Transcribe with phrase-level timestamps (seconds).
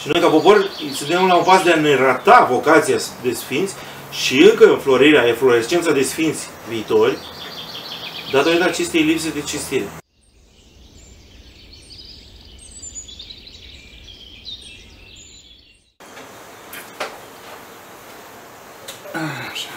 [0.00, 3.74] Și noi, ca popor, suntem la un pas de a ne rata vocația de sfinți
[4.10, 7.16] și încă înflorirea, eflorescența de sfinți viitori,
[8.32, 9.88] datorită acestei lipse de cistire.
[19.50, 19.68] Așa.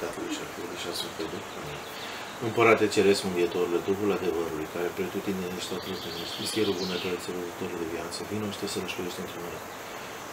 [0.00, 2.64] Tatălui și al Fiului și al Sfântului Duh.
[2.66, 2.73] Amin.
[2.84, 6.06] Împărate Ceresc, Mângâietorule, Duhul adevărului, care pretutine ești tot ești,
[6.42, 9.58] misterul bunătății, răzătorul de viață, vino și te să rășluiești într noi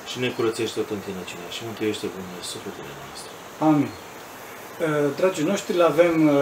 [0.10, 3.32] și ne curățești tot întinăciunea și mântuiește bunele sufletele noastre.
[3.68, 3.90] Amin.
[3.92, 6.36] Uh, Dragii noștri, îl avem uh,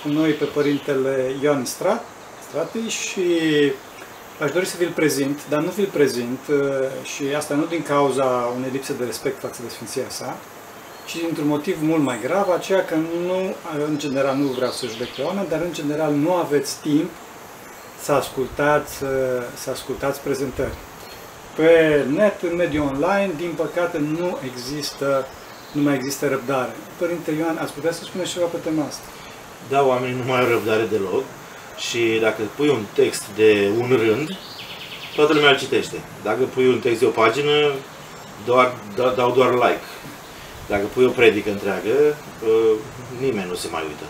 [0.00, 2.02] cu noi pe Părintele Ioan Strat,
[2.46, 3.26] Stratei și
[4.44, 6.58] aș dori să vi-l prezint, dar nu vi-l prezint uh,
[7.12, 10.28] și asta nu din cauza unei lipse de respect față de Sfinția sa,
[11.06, 12.94] ci dintr-un motiv mult mai grav, aceea că
[13.26, 13.54] nu,
[13.86, 17.10] în general, nu vreau să judec pe oameni, dar în general nu aveți timp
[18.00, 18.94] să ascultați,
[19.54, 20.74] să ascultați prezentări.
[21.56, 25.26] Pe net, în mediul online, din păcate, nu există,
[25.72, 26.72] nu mai există răbdare.
[26.98, 29.06] Părinte Ioan, ați putea să spuneți ceva pe tema asta?
[29.68, 31.22] Da, oamenii nu mai au răbdare deloc
[31.76, 34.28] și dacă pui un text de un rând,
[35.14, 35.96] toată lumea îl citește.
[36.22, 37.72] Dacă pui un text de o pagină,
[38.44, 39.80] doar, da, dau doar like.
[40.68, 41.94] Dacă pui o predică întreagă,
[42.44, 42.72] uh,
[43.20, 44.04] nimeni nu se mai uită.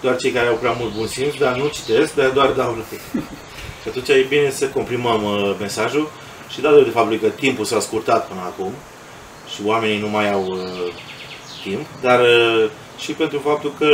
[0.00, 3.02] Doar cei care au prea mult bun simț, dar nu citesc, dar doar dau like.
[3.82, 6.10] Și atunci e bine să comprimăm uh, mesajul
[6.48, 8.72] și datorită faptului că timpul s-a scurtat până acum
[9.54, 10.92] și oamenii nu mai au uh,
[11.62, 13.88] timp, dar uh, și pentru faptul că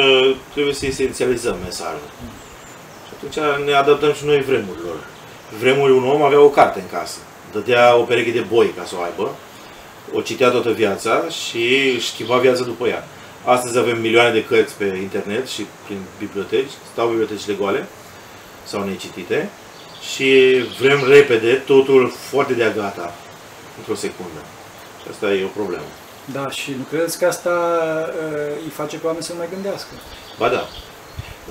[0.52, 2.10] trebuie să esențializăm mesajul.
[3.06, 4.96] Și atunci ne adaptăm și noi vremurilor.
[5.60, 7.18] Vremuri un om avea o carte în casă,
[7.52, 9.34] dădea o pereche de boi ca să o aibă,
[10.12, 13.04] o citea toată viața și își schimba viața după ea.
[13.44, 17.86] Astăzi avem milioane de cărți pe internet și prin biblioteci, stau bibliotecile goale
[18.64, 19.50] sau necitite
[20.12, 23.14] și vrem repede totul foarte de gata,
[23.78, 24.40] într-o secundă.
[25.02, 25.84] Și asta e o problemă.
[26.32, 27.50] Da, și nu credeți că asta
[28.08, 29.90] uh, îi face pe oameni să nu mai gândească?
[30.38, 30.68] Ba da.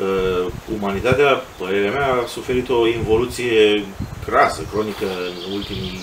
[0.04, 3.86] Uh, umanitatea, părerea mea, a suferit o involuție
[4.26, 5.06] crasă, cronică
[5.46, 6.00] în ultimii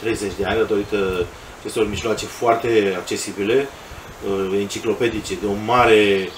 [0.00, 1.26] 30 de ani, datorită
[1.58, 3.68] acestor mijloace foarte accesibile,
[4.28, 6.28] uh, enciclopedice, de o mare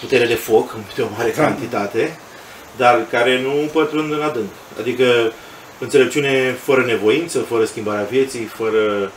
[0.00, 2.18] putere de foc, de o mare cantitate,
[2.76, 4.50] dar care nu pătrund în adânc.
[4.80, 5.32] Adică
[5.78, 9.12] înțelepciune fără nevoință, fără schimbarea vieții, fără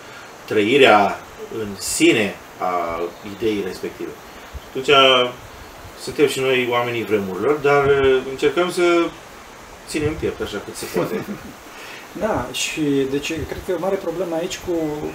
[0.46, 1.19] trăirea
[1.59, 3.01] în sine a
[3.35, 4.09] ideii respective.
[4.69, 4.90] Atunci
[6.01, 7.84] suntem și noi oamenii vremurilor, dar
[8.30, 8.84] încercăm să
[9.88, 11.25] ținem piept așa cât se poate.
[12.20, 14.72] Da, și deci cred că e o mare problemă aici cu,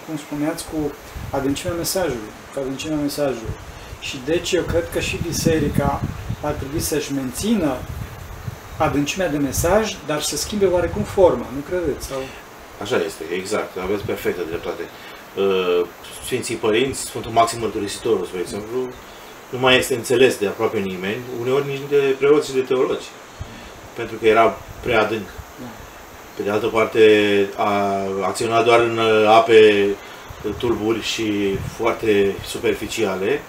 [0.06, 0.92] cum spuneați, cu
[1.30, 3.54] adâncimea mesajului, cu adâncimea mesajului.
[4.00, 6.02] Și deci eu cred că și biserica
[6.42, 7.76] ar trebui să-și mențină
[8.78, 12.06] adâncimea de mesaj, dar să schimbe oarecum forma, nu credeți?
[12.06, 12.18] Sau...
[12.82, 14.82] Așa este, exact, aveți perfectă dreptate.
[15.36, 15.86] Uh,
[16.24, 18.78] Sfinții Părinți, Sfântul Maxim Mărturisitorul, spre exemplu,
[19.48, 23.06] nu mai este înțeles de aproape nimeni, uneori nici de preoți și de teologi,
[23.94, 25.28] pentru că era prea adânc.
[26.36, 26.42] Da.
[26.42, 27.00] Pe de altă parte,
[27.56, 29.84] a acționat doar în uh, ape
[30.58, 33.40] tulburi și foarte superficiale,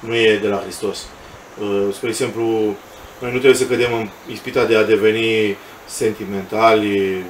[0.00, 1.06] nu e de la Hristos.
[1.60, 2.42] Uh, spre exemplu,
[3.20, 5.56] noi nu trebuie să cădem în ispita de a deveni
[5.86, 7.24] sentimentali,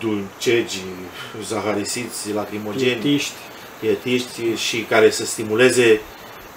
[0.00, 0.80] dulcegi,
[1.44, 3.32] zaharisiți, lacrimogeni, Pietiști.
[3.80, 6.00] pietiști și care să stimuleze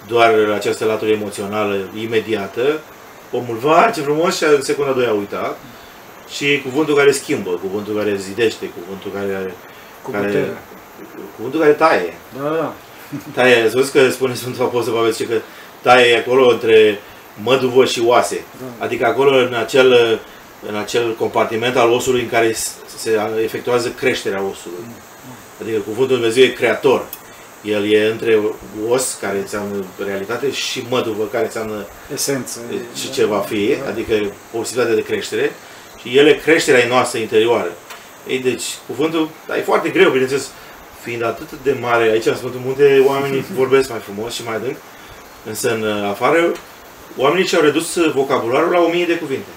[0.06, 2.80] doar această latură emoțională imediată.
[3.32, 5.58] Omul, va, ce frumos, și în secunda 2 a uitat.
[6.30, 9.54] Și cuvântul care schimbă, cuvântul care zidește, cuvântul care...
[10.02, 10.58] Cu care putere.
[11.36, 12.14] cuvântul care taie.
[12.38, 12.74] Da, da.
[13.34, 15.40] Taie, ați văzut că spune Sfântul Apostol Pavel, zice că
[15.82, 17.00] taie acolo între
[17.42, 18.44] măduvă și oase.
[18.60, 18.84] Da.
[18.84, 20.20] Adică acolo în acel,
[20.68, 22.54] în acel compartiment al osului în care
[22.96, 24.84] se efectuează creșterea osului.
[25.62, 27.06] Adică cuvântul Dumnezeu e creator.
[27.62, 28.38] El e între
[28.88, 32.60] os, care înseamnă realitate, și măduvă, care înseamnă Esență.
[32.94, 34.14] și ce va fi, adică
[34.50, 35.52] posibilitatea de creștere.
[36.00, 37.72] Și ele creșterea e noastră interioară.
[38.28, 40.50] Ei, deci, cuvântul, dar e foarte greu, bineînțeles,
[41.02, 44.76] fiind atât de mare, aici în Sfântul Munte, oamenii vorbesc mai frumos și mai adânc,
[45.44, 46.52] însă în afară,
[47.16, 49.48] oamenii și-au redus vocabularul la o mie de cuvinte.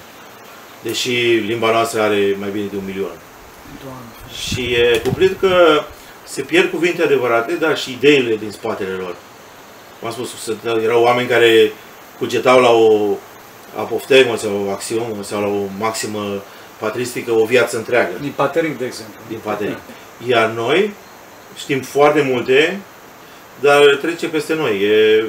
[0.82, 1.10] Deși
[1.46, 3.16] limba noastră are mai bine de un milion.
[3.84, 4.06] Doamne.
[4.46, 5.82] Și e cumplit că
[6.24, 9.16] se pierd cuvinte adevărate, dar și ideile din spatele lor.
[9.98, 11.72] Cum am spus, sunt- erau oameni care
[12.18, 13.16] cugetau la o
[13.76, 16.42] apoftemă sau o axiomă sau la o maximă
[16.78, 19.14] patristică o viață întreagă Din Pateric, de exemplu.
[19.28, 19.78] din paterii.
[20.26, 20.92] Iar noi
[21.56, 22.80] știm foarte multe,
[23.60, 24.80] dar trece peste noi.
[24.82, 25.24] E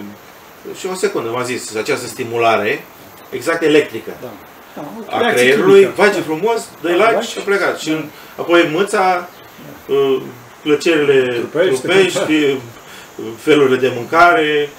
[0.80, 2.84] și o secundă, m-am zis, această stimulare
[3.30, 4.28] exact electrică Da.
[4.76, 6.02] da o a reacție creierului, chimică.
[6.02, 7.80] face frumos, dă Da, like like și a plecat.
[7.80, 8.06] Și în-
[8.38, 9.30] apoi mâța
[9.88, 10.22] uh,
[10.62, 11.82] plăcerile Trupești.
[11.82, 12.58] trupești,
[13.38, 14.70] felurile de mâncare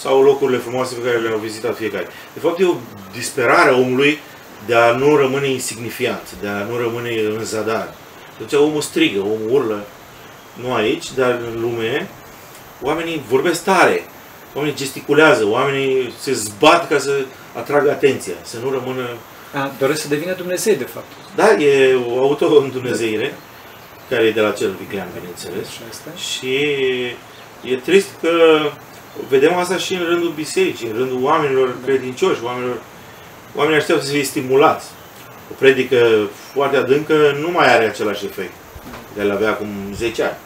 [0.00, 2.06] sau locurile frumoase pe care le-au vizitat fiecare.
[2.32, 2.74] De fapt, e o
[3.12, 4.18] disperare a omului
[4.66, 7.94] de a nu rămâne insignifiant, de a nu rămâne în zadar.
[8.38, 9.86] Deci omul strigă, omul urlă,
[10.62, 12.08] nu aici, dar în lume,
[12.82, 14.02] oamenii vorbesc tare,
[14.54, 17.24] oamenii gesticulează, oamenii se zbat ca să
[17.56, 19.08] atragă atenția, să nu rămână...
[19.54, 21.12] A, doresc să devină Dumnezei, de fapt.
[21.36, 23.34] Da, e o auto-îndumnezeire,
[24.08, 25.66] care e de la cel viclean, bineînțeles.
[25.66, 26.08] Așa este.
[26.16, 26.54] Și
[27.72, 28.60] e trist că
[29.28, 32.76] vedem asta și în rândul bisericii, în rândul oamenilor credincioși, oamenilor,
[33.54, 34.86] oamenii așteaptă să fie stimulați.
[35.50, 38.52] O predică foarte adâncă nu mai are același efect
[39.14, 40.36] de le avea acum 10 ani.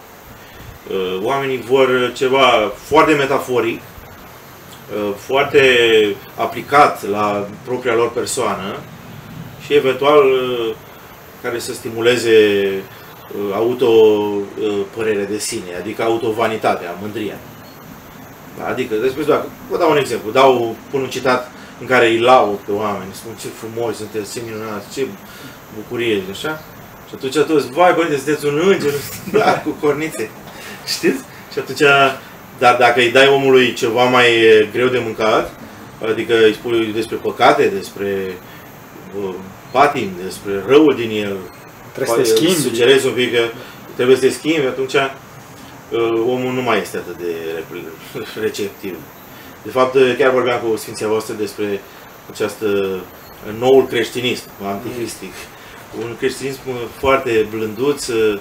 [0.91, 5.61] Uh, Oamenii vor ceva foarte metaforic, uh, foarte
[6.37, 8.77] aplicat la propria lor persoană
[9.65, 10.75] și eventual uh,
[11.43, 17.37] care să stimuleze uh, auto-părerea de sine, adică autovanitatea, mândria.
[18.59, 22.19] Da, adică, despre dacă, vă dau un exemplu, dau, pun un citat în care îi
[22.19, 25.07] laud pe oameni, spun ce frumos sunteți, ce minunați, ce
[25.75, 26.63] bucurie, așa.
[27.09, 28.93] Și atunci toți, vai părinte, sunteți un înger,
[29.39, 30.31] da, cu cornițe.
[30.87, 31.23] Știți?
[31.53, 31.83] Și atunci,
[32.59, 35.53] dar dacă îi dai omului ceva mai e, greu de mâncat,
[36.11, 38.33] adică îi spui despre păcate, despre
[39.23, 39.35] uh,
[39.71, 41.37] patim, despre răul din el,
[41.95, 42.69] Trebuie să te îi schimbi.
[42.69, 43.43] Sugerezi un pic că
[43.95, 45.11] trebuie să te schimbi, atunci uh,
[46.27, 48.97] omul nu mai este atât de rep- receptiv.
[49.63, 51.81] De fapt, chiar vorbeam cu Sfinția voastră despre
[52.31, 53.01] această
[53.59, 55.33] noul creștinism anticristic.
[56.03, 56.61] Un creștinism
[56.99, 58.41] foarte blânduț, uh,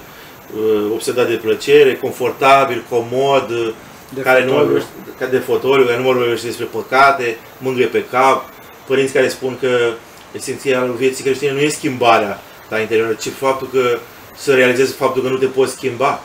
[0.92, 3.74] obsedat de plăcere, confortabil, comod,
[4.14, 4.64] De care nu fotoliu.
[4.66, 8.48] vorbește, ca de fotoliu, care nu vorbește despre păcate, mângâie pe cap,
[8.86, 9.78] părinți care spun că
[10.32, 13.98] esențialul vieții creștine nu e schimbarea la interior, ci faptul că
[14.36, 16.22] să realizezi faptul că nu te poți schimba.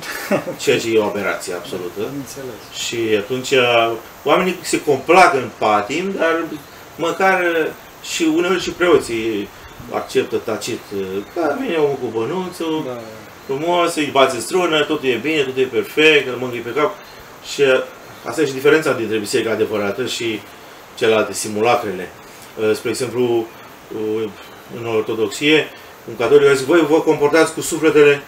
[0.62, 2.00] Ceea ce e o aberație absolută.
[2.00, 2.84] Am înțeles.
[2.86, 3.52] Și atunci
[4.24, 6.44] oamenii se complac în patim, dar
[6.96, 7.44] măcar
[8.02, 9.48] și uneori și preoții
[9.90, 10.80] acceptă tacit
[11.34, 13.00] că vine omul cu bănuțul, Da.
[13.46, 16.94] frumos, îi bați în strună, totul e bine, totul e perfect, îl mângâi pe cap.
[17.52, 17.62] Și
[18.24, 20.40] asta e și diferența dintre biserica adevărată și
[20.94, 22.08] celelalte simulacrele.
[22.60, 23.46] Uh, Spre exemplu,
[23.94, 24.28] uh,
[24.80, 25.68] în ortodoxie,
[26.08, 28.22] un catolic a zis, voi vă comportați cu sufletele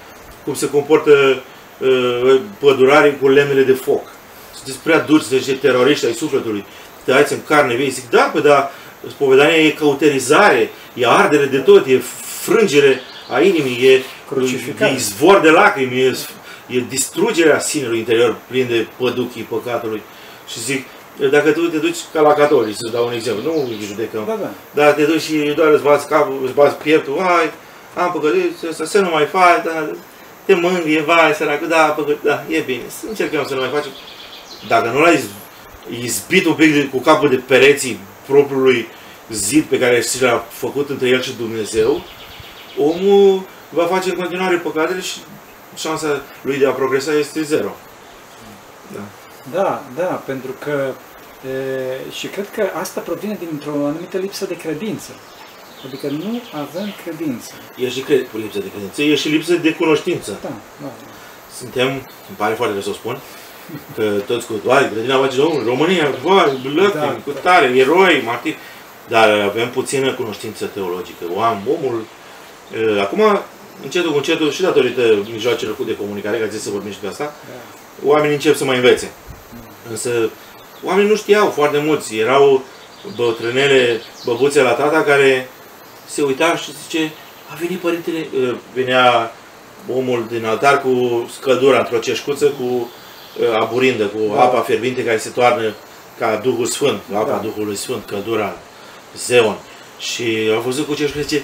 [0.44, 1.42] cum se comportă
[1.84, 4.02] uh, pădurarii cu lemnele de foc.
[4.54, 6.64] Sunteți prea dulci, sunteți teroriști ai sufletului,
[7.04, 7.88] tăiați în carne vie.
[7.88, 8.70] Zic, da, păi, dar
[9.08, 12.00] spovedania e cauterizare, e ardere de tot, e
[12.42, 13.00] frângere
[13.32, 14.90] a inimii, e Crucificare.
[14.90, 16.16] e izvor de lacrimi, e,
[16.66, 20.02] e distrugerea sinelui interior plin de păduchii păcatului.
[20.48, 20.86] Și zic,
[21.30, 24.38] dacă tu te duci ca la catolici, să dau un exemplu, nu îi judecăm, Da,
[24.40, 24.50] da.
[24.74, 27.50] dar te duci și doar îți bați capul, îți bați pieptul, vai,
[27.94, 29.90] am păcătuit, să, să nu mai faci, da,
[30.44, 33.90] te mângâie, vai, săracul, da, păcăt, da, e bine, să încercăm să nu mai facem.
[34.68, 38.88] Dacă nu l-ai iz- izbit un pic de, cu capul de pereții propriului
[39.30, 42.02] zid pe care și l-a făcut între el și Dumnezeu,
[42.78, 45.18] omul va face în continuare păcatele și
[45.76, 47.76] șansa lui de a progresa este zero.
[48.92, 49.00] Da.
[49.52, 50.92] Da, da, pentru că
[51.48, 55.10] e, și cred că asta provine dintr-o anumită lipsă de credință.
[55.86, 57.52] Adică nu avem credință.
[57.76, 60.38] E și cred, lipsă de credință, e și lipsă de cunoștință.
[60.42, 60.52] Da,
[60.82, 60.90] da.
[61.58, 61.88] Suntem,
[62.28, 63.18] îmi pare foarte rău să o spun,
[63.96, 67.40] că toți cu, vai, grădina Vacii Domnului, România, vai, lăcrim, Da, cu da.
[67.40, 68.56] tare, eroi, martiri,
[69.08, 71.24] dar avem puțină cunoștință teologică.
[71.34, 72.04] Oam, omul,
[72.96, 73.40] e, acum,
[73.82, 77.06] încetul cu încetul, și datorită mijloacelor de comunicare, că ați zis să vorbim și de
[77.06, 78.08] asta, da.
[78.08, 79.10] oamenii încep să mai învețe.
[79.90, 80.30] Însă,
[80.82, 82.16] oamenii nu știau foarte mulți.
[82.16, 82.62] Erau
[83.16, 85.48] bătrânele, băbuțe la tata care
[86.06, 87.12] se uita și zice,
[87.52, 89.32] a venit părintele, uh, venea
[89.94, 94.42] omul din altar cu scăldura într-o ceșcuță cu uh, aburindă, cu Da.
[94.42, 95.74] apa fierbinte care se toarnă
[96.18, 97.36] ca Duhul Sfânt, apa Da.
[97.36, 98.56] Duhului Sfânt, căldura,
[99.16, 99.56] zeon.
[99.98, 101.42] Și au văzut cu ceșcuță, zice,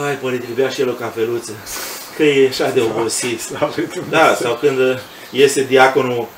[0.00, 1.52] Hai, părintele, bea și el o cafeluță,
[2.16, 3.40] că e așa de obosit.
[3.40, 4.18] Slavă lui Dumnezeu.
[4.18, 4.98] Da, sau când uh,
[5.30, 6.28] iese diaconul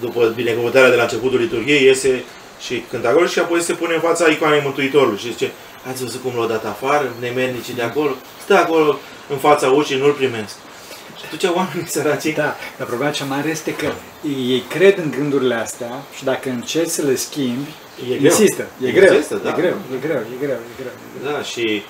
[0.00, 2.24] după binecuvântarea de la începutul liturgiei, iese
[2.60, 5.52] și cântă acolo și apoi se pune în fața icoanei Mântuitorului și zice,
[5.88, 8.10] ați văzut cum l-au dat afară, nemernicii de acolo?
[8.44, 8.98] Stă acolo
[9.28, 10.54] în fața ușii, nu-l primesc.
[11.18, 13.86] Și atunci oamenii săraci, Da, dar problema cea mare este că
[14.50, 17.68] ei cred în gândurile astea și dacă încerci să le schimbi,
[18.12, 18.30] e greu.
[18.30, 18.66] insistă.
[18.86, 19.48] E greu, Insistă, da.
[19.48, 20.90] e greu, e greu, e greu, e greu.
[21.16, 21.32] e greu.
[21.32, 21.82] Da, și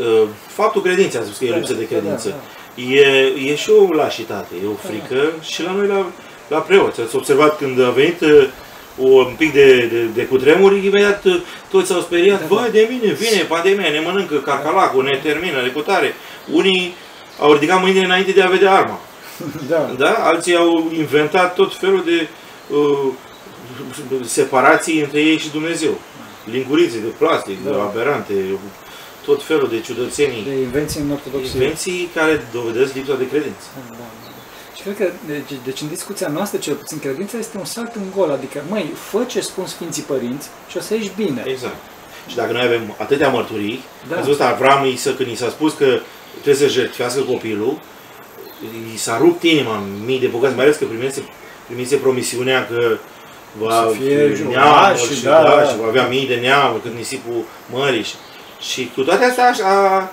[0.00, 2.28] uh, faptul credinței, a spus că e Da, lipsă de da, credință.
[2.28, 2.34] da,
[2.82, 6.06] E, e și o lașitate, e o frică și la noi la,
[6.48, 7.00] la preoți.
[7.00, 8.48] Ați observat când a venit uh,
[8.96, 12.54] un pic de, de, de cutremur, imediat uh, toți s-au speriat, Da, da.
[12.54, 16.14] vai de mine, vine pandemia, ne mănâncă carcalacul, ne termină, ne cutare.
[16.52, 16.94] Unii
[17.40, 19.00] au ridicat mâinile înainte de a vedea arma.
[19.68, 19.94] Da.
[19.98, 20.10] Da?
[20.12, 22.28] Alții au inventat tot felul de
[22.74, 23.12] uh,
[24.24, 25.98] separații între ei și Dumnezeu.
[26.44, 27.70] Lingurițe de plastic, Da.
[27.70, 27.82] da.
[27.82, 28.32] aberante,
[29.24, 30.44] tot felul de ciudățenii.
[30.44, 31.50] De invenții în ortodoxie.
[31.52, 33.66] Invenții care dovedesc lipsa de credință.
[33.74, 34.25] Da, da, da.
[34.25, 34.25] Și
[34.90, 38.30] cred că, deci, deci în discuția noastră, cel puțin, credința este un salt în gol.
[38.30, 41.42] Adică, măi, fă ce spun Sfinții Părinți și o să ieși bine.
[41.46, 41.74] Exact.
[42.26, 44.14] Și dacă noi avem atâtea mărturii, Da.
[44.14, 44.16] da.
[44.20, 45.98] ați văzut Avram, i s-a- când i s-a spus că
[46.42, 47.78] trebuie să jertfească copilul,
[48.94, 51.22] i s-a rupt inima în mii de bucăți, mai ales că primise,
[51.66, 52.96] primise promisiunea că
[53.58, 55.68] va Să fie fi urmași neamuri și și, da, da, da.
[55.68, 58.02] și va avea mii de neamuri cât nisipul mării.
[58.02, 58.14] Și,
[58.60, 60.10] și cu toate astea a,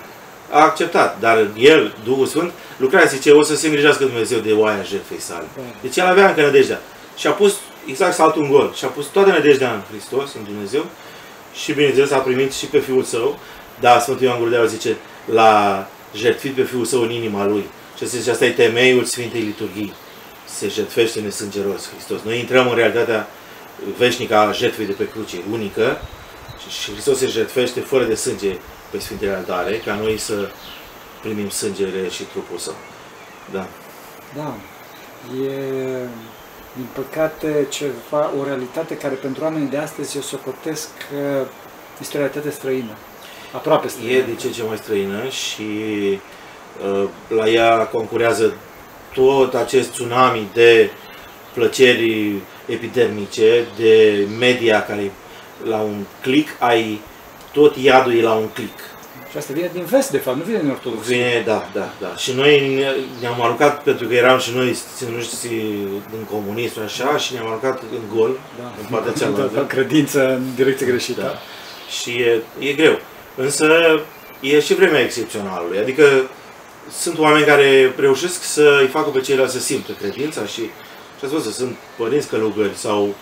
[0.50, 1.20] a acceptat.
[1.20, 5.44] Dar el, Duhul Sfânt, lucra, zice, o să se îngrijească Dumnezeu de oaia jertfei sale.
[5.56, 5.62] Da.
[5.80, 6.80] Deci el avea încă nădejdea.
[7.16, 7.54] Și a pus
[7.86, 8.72] exact saltul în gol.
[8.76, 10.86] Și a pus toată nădejdea în Hristos, în Dumnezeu.
[11.54, 13.38] Și bineînțeles a primit și pe Fiul Său.
[13.80, 14.96] Da, Sfântul Ioan Gurdeaua zice,
[15.32, 17.64] l-a jertfit pe Fiul Său în inima Lui.
[17.98, 19.92] Și zice, asta e temeiul Sfintei Liturghii.
[20.44, 22.18] Se jertfește nesângeros Hristos.
[22.24, 23.28] Noi intrăm în realitatea
[23.98, 26.00] veșnică a jertfei de pe cruce, unică.
[26.58, 28.56] Și, și Hristos se jertfește fără de sânge
[28.94, 30.48] pe Sfintele Altare, ca noi să
[31.20, 32.74] primim sângele și trupul Său.
[33.52, 33.66] Da.
[34.36, 34.54] Da.
[35.46, 35.52] E,
[36.76, 41.46] din păcate, ceva, o realitate care pentru oamenii de astăzi eu socotesc că
[42.00, 42.94] este o realitate străină.
[43.52, 44.12] Aproape străină.
[44.12, 45.62] E de ce în ce mai străină și
[46.92, 48.54] uh, la ea concurează
[49.14, 50.90] tot acest tsunami de
[51.52, 52.34] plăceri
[52.66, 55.12] epidermice, de media care
[55.64, 57.00] la un click ai
[57.54, 58.78] tot iadul e la un click.
[59.30, 61.14] Și asta vine din vest, de fapt, nu vine din ortodoxie.
[61.16, 62.16] Vine, da, da, da.
[62.16, 65.46] Și noi ne- ne-am aruncat, pentru că eram și noi ținuți
[66.18, 68.30] în comunism așa, și ne-am aruncat în gol,
[68.60, 68.72] Da.
[68.80, 69.50] în partea Da, cealaltă.
[69.54, 71.20] da, credință în direcție greșită.
[71.20, 71.34] Da.
[72.00, 72.98] Și e, e greu.
[73.36, 73.66] Însă
[74.40, 75.78] e și vremea excepționalului.
[75.78, 76.04] Adică
[76.90, 80.60] sunt oameni care reușesc să îi facă pe ceilalți să simtă credința și,
[81.18, 83.14] și ați văzut, sunt părinți călugări sau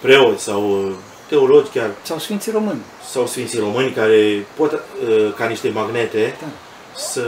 [0.00, 0.92] preoți sau uh,
[1.28, 2.80] teologi chiar Sau Sfinții Români.
[3.12, 6.46] sau sfinții români care pot, uh, ca niște magnete, Da.
[6.96, 7.20] să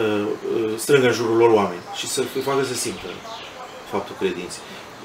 [0.56, 3.06] uh, strângă în jurul lor oameni și să îi facă să simtă
[3.90, 4.60] faptul credinței.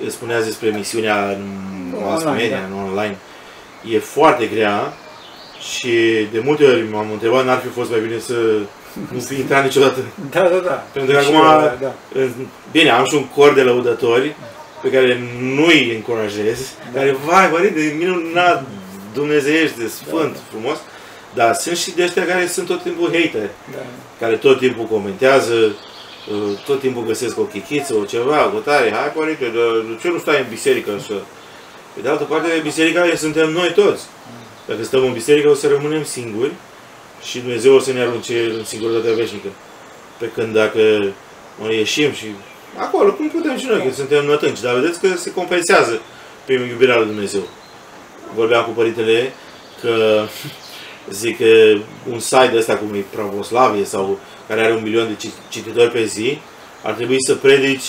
[0.07, 1.43] Spuneați despre misiunea în
[2.05, 2.65] mass Online, media, da.
[2.75, 3.17] în online.
[3.91, 4.93] E foarte grea
[5.73, 5.91] și
[6.31, 8.33] de multe ori m-am întrebat, n-ar fi fost mai bine să
[9.11, 9.99] nu fi intrat niciodată.
[10.31, 10.85] Da, da, da.
[10.93, 11.93] Pentru că Și acum, eu, da.
[12.13, 14.35] în- bine, am și un cor de lăudători
[14.81, 15.19] pe care
[15.55, 16.59] nu-i încurajez,
[16.93, 16.99] Da.
[16.99, 18.63] care, vai, părinte, minunat,
[19.13, 20.77] dumnezeiește, sfânt, frumos,
[21.33, 23.77] dar sunt și de ăștia care sunt tot timpul hater da.
[24.19, 29.11] care tot timpul comentează, uh, tot timpul găsesc o chichiță, o ceva, o tare, hai
[29.15, 31.13] părinte, de, de ce nu stai în biserică să...
[31.93, 34.03] Pe de altă parte, biserica e- suntem noi toți.
[34.67, 36.51] Dacă stăm în biserică o să rămânem singuri
[37.23, 39.47] și Dumnezeu o să ne arunce în singurătatea veșnică.
[40.19, 41.13] Pe când dacă
[41.61, 42.25] noi ieșim și
[42.75, 46.01] acolo, cum putem și noi, că suntem nătânci, dar vedeți că se compensează
[46.45, 47.41] prin iubirea lui Dumnezeu.
[48.35, 49.33] Vorbeam cu părintele
[49.81, 50.25] că
[51.19, 51.77] zic că
[52.11, 56.05] un site ăsta cum e Pravoslavie sau care are un milion de ci- cititori pe
[56.05, 56.39] zi,
[56.83, 57.85] ar trebui să predici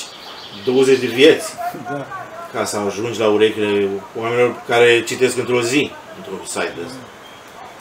[0.65, 1.53] 20 de vieți
[1.85, 2.07] da.
[2.53, 6.99] ca să ajungi la urechile oamenilor care citesc într-o zi într-un site ăsta.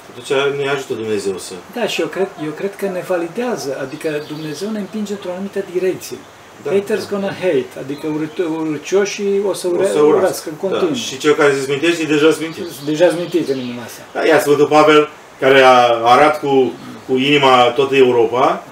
[0.10, 1.54] Atunci ne ajută Dumnezeu să...
[1.74, 5.64] Da, și eu cred, eu cred că ne validează, adică Dumnezeu ne împinge într-o anumită
[5.72, 6.18] direcție.
[6.64, 7.10] Da, Haters da.
[7.12, 10.50] gonna hate, adică urât- urcioșii o să, ure, O să urască urască.
[10.50, 10.90] în continuu.
[10.90, 10.96] Da.
[11.00, 12.64] Și cel care se smintește e deja smintit.
[12.86, 14.02] Deja zmitit în inima asta.
[14.14, 16.72] Da, ia Sfântul Pavel, care a arat cu,
[17.08, 18.64] cu inima toată Europa,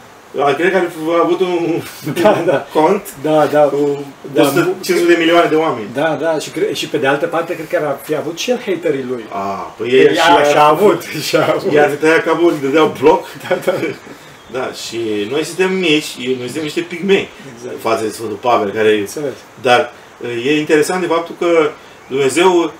[0.43, 1.81] a- cred că ar fi avut un
[2.21, 2.67] Da, da.
[2.73, 3.59] cont Da, da.
[3.61, 4.03] cu
[4.33, 5.87] Da, 100, 500 de milioane de oameni.
[5.93, 8.49] Da, da, și, cre- și pe de altă parte cred că ar fi avut și
[8.51, 9.25] el haterii lui.
[9.31, 11.71] A, păi ei Ea, și a avut, și a avut.
[11.73, 13.25] Iar tăia capul, îi dădeau bloc.
[13.49, 13.71] Da, da.
[14.51, 17.79] Da, și noi suntem mici, noi suntem niște pigmei Exact.
[17.79, 19.33] față de Sfântul Pavel, care Înțeles.
[19.61, 19.93] Dar
[20.45, 21.71] e interesant de faptul că
[22.07, 22.73] Dumnezeu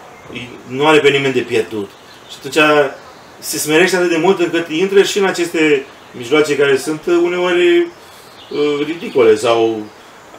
[0.67, 1.89] nu are pe nimeni de pierdut.
[2.29, 2.91] Și atunci
[3.39, 5.85] se smerește atât de mult încât intră și în aceste
[6.17, 9.83] mijloace care sunt uneori uh, ridicole sau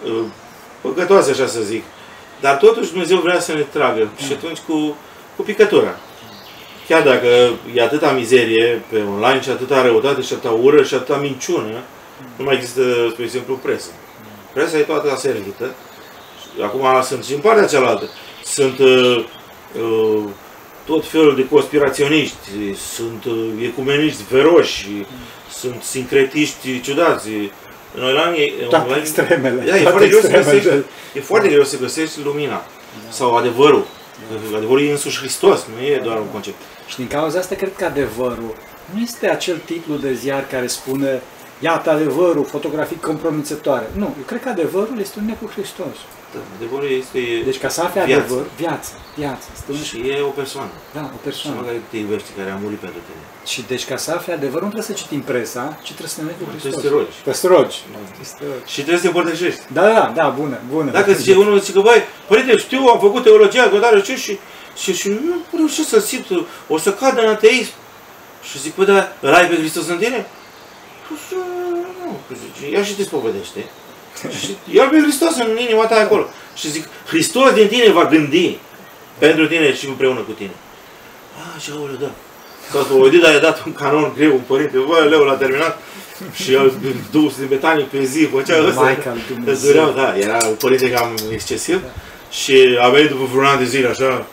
[0.05, 0.23] uh,
[0.81, 1.83] păcătoase, așa să zic.
[2.41, 4.97] Dar totuși Dumnezeu vrea să ne tragă și atunci cu,
[5.37, 5.99] cu picătura.
[6.91, 7.27] Chiar dacă
[7.75, 11.83] e atâta mizerie pe online și atâta răutate și atâta ură și atâta minciună,
[12.37, 13.91] nu mai există, spre exemplu, presă.
[14.53, 15.75] Presa e toată aservită.
[16.43, 18.09] Și Acum sunt și în partea cealaltă.
[18.45, 19.25] Sunt uh,
[19.81, 20.23] uh,
[20.87, 22.49] tot felul de conspiraționiști,
[22.95, 24.89] sunt uh, ecumeniști feroși,
[25.51, 27.29] sunt sincretiști ciudați.
[27.95, 29.63] În online, e- Toate online extremele.
[29.67, 30.63] da, e toate foarte greu să extremele.
[30.63, 32.65] găsești, e foarte greu să găsești lumina
[33.09, 33.85] sau adevărul.
[34.57, 36.61] Adevărul e însuși Hristos, nu e doar un concept.
[36.91, 38.55] Și din cauza asta cred că adevărul
[38.95, 41.23] nu este acel titlu de ziar care spune
[41.59, 43.87] iată adevărul, fotografii compromițătoare.
[43.93, 45.97] Nu, eu cred că adevărul este un cu Hristos.
[46.35, 48.23] Da, adevărul este Deci ca să afli Viață.
[48.23, 49.47] adevăr, viață, viață.
[49.57, 50.71] Să te și e o persoană.
[50.97, 51.61] Da, o Cineva persoană.
[51.67, 53.23] care te iubește, care a murit pentru tine.
[53.53, 56.33] Și deci ca să afli adevărul, nu trebuie să citim presa, ci trebuie să ne
[56.39, 56.61] cu Hristos.
[56.61, 57.15] Trebuie să te rogi.
[57.25, 57.79] Trebuie să te rogi.
[58.15, 58.67] Trebuie să te rogi.
[58.73, 59.63] Și trebuie să te împărtășești.
[59.79, 60.91] Da, da, da, bună, bună.
[60.99, 64.33] Dacă zice unul, zice că, băi, părinte, știu, am făcut teologia, că dar ce și,
[64.83, 66.27] și, și nu reușesc să simt,
[66.69, 67.73] o să cad în ateism.
[68.51, 70.27] Și zic, păi, dar îl ai pe Hristos în tine?
[71.09, 71.35] Păi, zice,
[72.05, 73.65] nu, Păi zice, ia și te spovedește.
[74.41, 76.29] și ia pe Hristos în inima ta acolo.
[76.57, 78.59] Și zic, Hristos din tine va gândi
[79.19, 80.51] pentru tine și împreună cu tine.
[81.55, 82.11] A, și aoleu, da.
[82.71, 85.79] S-a spovedit, dar i-a dat un canon greu, un părinte, bă, leu l-a terminat.
[86.35, 86.73] Și el
[87.11, 88.81] dus din betanii pe zi, făcea ăsta.
[88.81, 89.71] Maica lui Îți Dumnezeu.
[89.71, 91.81] dureau, da, era un părinte cam excesiv
[92.31, 94.27] și a venit după vreun an de zile așa,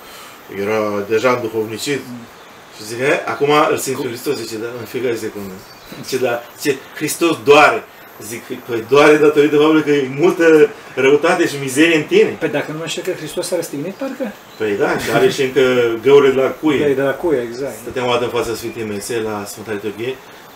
[0.62, 2.00] era deja înduhovnicit
[2.78, 5.54] și zice, "E, acum îl simt pe Hristos, zice, da, în fiecare secundă.
[6.04, 7.84] Zice, da, zice, Hristos doare.
[8.22, 12.36] Zic, păi doare datorită faptului că e multă răutate și mizerie în tine.
[12.40, 14.32] Păi dacă nu mă înșel că Hristos s-a răstignit, parcă?
[14.58, 15.62] Păi da, și are și încă
[16.02, 16.94] găuri de la Da, e cuie.
[16.94, 17.76] de la cuia, exact.
[17.82, 20.16] Stăteam o dată în fața Sfintei Mese la Sfânta Liturghie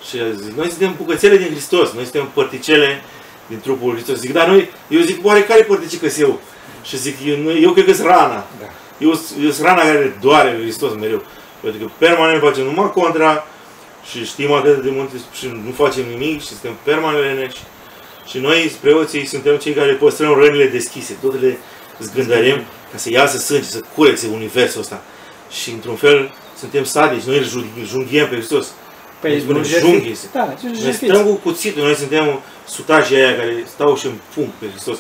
[0.10, 3.02] și a zis, noi suntem bucățele din Hristos, noi suntem părticele
[3.48, 4.20] din trupul lui Hristos.
[4.20, 6.40] Zic, dar noi, eu zic, oare care părticică eu?
[6.84, 8.46] Și zic, eu, noi- eu cred că sunt rana.
[8.60, 8.66] Da.
[9.02, 11.24] Eu, eu sunt rana care doare lui Hristos mereu.
[11.62, 13.46] Pentru că permanent facem numai contra
[14.10, 17.58] și știm atât de multe și nu facem nimic și suntem permanent leneși.
[18.26, 21.58] Și noi, preoții, suntem cei care păstrăm rănile deschise, tot le
[22.00, 22.56] zgândărim
[22.92, 25.02] ca să iasă sânge, să curețe universul ăsta.
[25.62, 28.68] Și într-un fel suntem sadici, noi îl jung- junghiem pe Hristos.
[29.20, 29.92] Păi Noi spunem, nu jertfiți.
[29.94, 30.18] junghii.
[30.34, 31.12] Da, nu Noi jertfiți.
[31.14, 34.98] stăm cu cuțitul, noi suntem sutajii aia care stau și împung pe Hristos.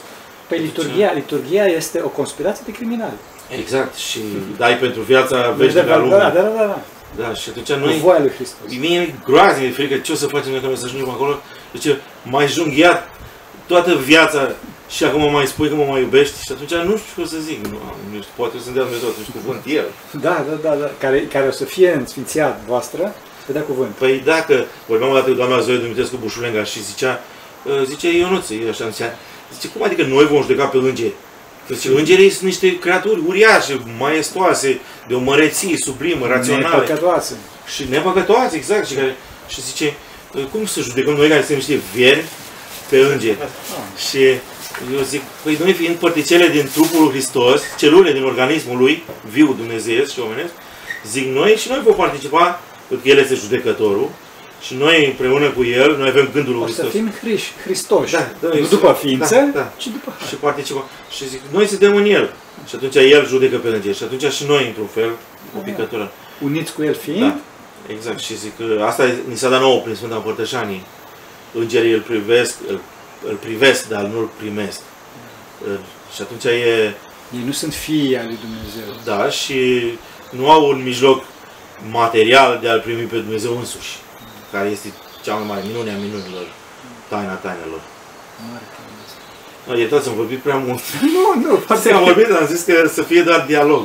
[0.48, 3.13] Păi liturgia, liturgia este o conspirație de criminali.
[3.60, 4.20] Exact, și
[4.58, 6.12] dai pentru viața Da, veșnică a da, da, lumii.
[6.17, 6.79] da, da, da.
[7.17, 8.70] Da, și atunci Cu noi, voia lui Hristos.
[8.70, 11.39] mie mi-e groaznic de frică ce o să facem noi când o să ajungem acolo.
[11.72, 13.10] Deci m-ai junghiat
[13.67, 14.51] toată viața
[14.89, 17.38] și acum mai spui că mă mai iubești și atunci nu știu ce o să
[17.39, 17.65] zic.
[17.67, 17.77] Nu,
[18.12, 19.86] nu știu, poate o să-mi dea Dumnezeu atunci cuvânt el.
[20.28, 20.89] Da, da, da, da.
[20.99, 23.91] Care, care o să fie în sfinția voastră, să dea cuvânt.
[23.91, 27.19] Păi dacă, vorbeam o dată cu doamna Zoe Dumitrescu Bușulenga și zicea,
[27.63, 29.17] uh, zice Ionuț, e așa zicea,
[29.54, 31.13] zice, cum adică noi vom judeca pe îngeri?
[31.67, 36.76] Că zice, îngerii sunt niște creaturi uriașe, maestoase, de o măreție sublimă, raționale.
[36.78, 37.34] Nepăcătoase.
[37.76, 38.88] Și nepăcătoați, exact.
[38.88, 39.15] Și, care,
[39.47, 39.93] și zice,
[40.32, 42.26] "Păi cum să judecăm noi care suntem niște vieri
[42.89, 43.38] pe îngeri?
[43.41, 44.02] Ah.
[44.10, 44.17] Și
[44.95, 49.54] eu zic, păi noi fiind părticele din trupul lui Hristos, celule din organismul lui, viu
[49.58, 50.52] dumnezeiesc și omenesc,
[51.08, 54.10] zic noi și noi vom participa, pentru că El este judecătorul,
[54.62, 56.91] și noi împreună cu El, noi avem gândul lui O să Hristos.
[56.91, 58.12] fim hriși, Hristoși.
[58.12, 58.69] Da, da, nu exact.
[58.69, 59.74] după ființă, Da, da.
[59.78, 60.28] ci după har.
[60.28, 60.84] Și participăm.
[61.12, 62.34] Și zic, noi suntem în El.
[62.67, 63.97] Și atunci El judecă pe îngeri.
[63.97, 65.10] Și atunci și noi, într-un fel,
[65.58, 66.12] o picătură.
[66.43, 67.36] Uniți cu el fiind, Da.
[67.88, 68.19] Exact.
[68.19, 70.86] Și zic că asta ni s-a dat nouă prin Sfânta Împărtășanii.
[71.54, 72.80] Îngerii îl privesc, îl,
[73.28, 74.80] îl privesc, dar nu îl primesc.
[76.15, 76.93] Și atunci e,
[77.34, 78.93] ei nu sunt fii al lui Dumnezeu.
[79.06, 79.84] da, și
[80.30, 81.24] nu au un mijloc
[81.91, 83.95] material de a-L primi pe Dumnezeu însuși,
[84.51, 84.87] care este
[85.23, 86.45] cea mai mare minune a minunilor,
[87.09, 87.81] taina tainelor.
[88.51, 89.19] Mare Dumnezeu.
[89.67, 90.81] No, iertați, am vorbit prea mult.
[91.15, 93.83] Nu, nu, Poate am vorbit, am zis că să fie doar dialog.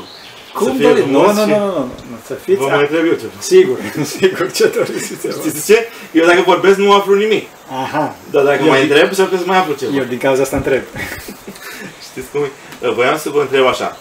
[0.54, 1.08] Cum să fie doriți?
[1.08, 1.78] Nu, frumos nu, și- nu, nu, nu,
[2.10, 2.58] nu, să fiți...
[2.58, 3.32] Vă mai trebuie eu ceva.
[3.38, 3.78] Sigur,
[4.18, 5.88] sigur, ce doriți să Știți de ce?
[6.18, 7.46] Eu dacă vorbesc nu aflu nimic.
[7.82, 9.92] Aha, Dar dacă Eu mai zic- întreb, s-ar putea să mai aflu ceva.
[9.96, 10.82] eu din cauza asta întreb.
[12.10, 12.40] Știți cum
[12.82, 12.88] e?
[12.90, 13.96] Voiam să vă întreb așa.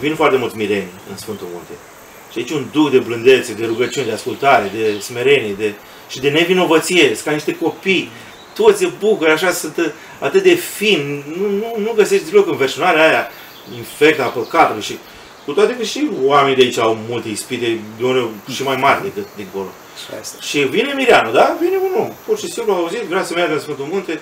[0.00, 1.72] Vin foarte mulți mireni în Sfântul Munte.
[2.34, 5.74] Și aici un duh de blândețe, de rugăciune, de ascultare, de smerenie de,
[6.08, 7.06] și de nevinovăție.
[7.06, 8.10] Sunt ca niște copii.
[8.54, 11.22] Toți se bucură, așa, sunt atât de fin.
[11.38, 13.28] Nu, nu, nu găsești deloc înverșunarea aia
[13.76, 14.82] infectă a păcatului.
[14.82, 14.98] Și
[15.44, 19.02] cu toate că și oamenii de aici au multe ispite, de unul și mai mari
[19.02, 19.68] decât dincolo.
[19.98, 20.38] Și asta.
[20.40, 21.56] Și vine Mireanu, da?
[21.60, 22.10] Vine un om.
[22.26, 24.20] Pur și simplu a auzit, vrea să meargă în Sfântul Munte,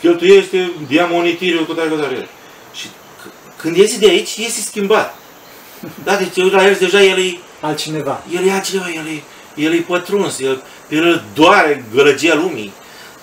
[0.00, 2.28] cheltuiește diamonitiriul cu tare, cu tare.
[2.74, 5.18] Și c- când iese de aici, iese schimbat.
[6.04, 8.22] Da, deci eu la el deja el e, Altcineva.
[8.30, 9.22] el e altcineva, el e,
[9.64, 12.72] el e pătruns, el, pe el îl doare gălăgia lumii.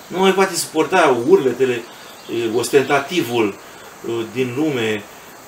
[0.06, 3.54] Nu mai poate suporta urletele, e, ostentativul
[4.08, 5.02] e, din lume.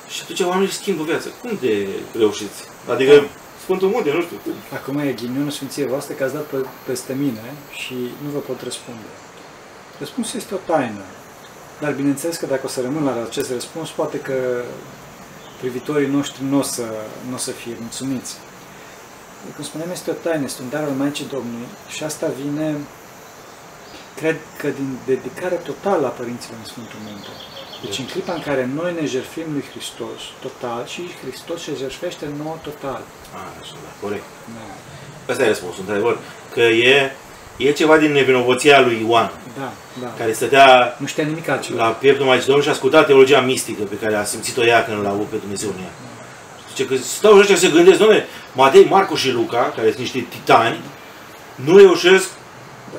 [0.08, 1.28] Și atunci oamenii își schimbă viața.
[1.40, 2.62] Cum de reușiți?
[2.92, 3.24] Adică
[3.62, 4.52] Sfântul Munte, nu știu cum.
[4.72, 8.62] Acum e ghinionul Sfinției voastre că ați dat pe, peste mine și nu vă pot
[8.62, 9.08] răspunde.
[9.98, 11.04] Răspunsul este o taină.
[11.80, 14.34] Dar bineînțeles că dacă o să rămân la acest răspuns, poate că
[15.64, 16.86] privitorii noștri nu o să,
[17.30, 18.32] n-o să fie mulțumiți.
[19.54, 22.76] Cum spuneam, este o taină, este un dar al Maicii Domnului și asta vine,
[24.20, 27.32] cred că din dedicarea totală a părinților în Sfântul Munte.
[27.82, 32.24] Deci în clipa în care noi ne jertfim lui Hristos total și Hristos se jertfește
[32.42, 33.02] nouă total.
[33.38, 34.28] A, așa, da, corect.
[34.56, 34.64] Da.
[35.32, 36.18] Asta e răspunsul, într-adevăr,
[36.54, 37.12] că e
[37.56, 40.12] e ceva din nevinovăția lui Ioan, Da, da.
[40.18, 41.84] care stătea Nu știa nimic altceva.
[41.84, 45.08] la pieptul Maicii Domnului și asculta teologia mistică pe care a simțit-o ea când l-a
[45.10, 45.90] avut pe Dumnezeu în ea.
[46.68, 50.80] Zice că stau ăștia să gândesc, domnule, Matei, Marcu și Luca, care sunt niște titani,
[51.54, 52.28] nu reușesc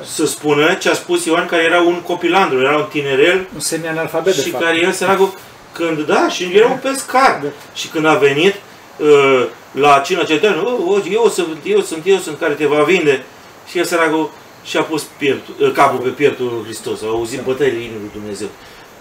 [0.04, 4.36] să spună ce a spus Ioan, care era un copilandru, era un tinerel Un semi-analfabet,
[4.36, 4.64] de și fapt.
[4.64, 5.34] care el săracul,
[5.72, 7.40] când, da, și era un pescar.
[7.44, 7.48] Da.
[7.74, 8.56] Și când a venit
[8.98, 12.84] uh, la cina ceteană, oh, oh, eu sunt, eu sunt, eu sunt care te va
[12.84, 13.24] vinde.
[13.70, 14.32] Și el săracul
[14.66, 17.44] și-a pus pieptul, uh, capul pe pieptul lui Hristos, a auzit Da.
[17.46, 18.48] bătăile inimii lui Dumnezeu.